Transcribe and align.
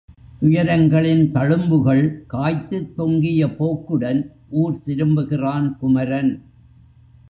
துயரங்களின் 0.39 1.31
தழும்புகள் 1.31 2.23
காய்த்துத் 2.27 2.95
தொங்கிய 2.95 3.47
போக்குடன் 3.55 4.21
ஊர் 4.49 4.83
திரும்புகிறான் 4.83 5.77
குமரன். 5.79 6.31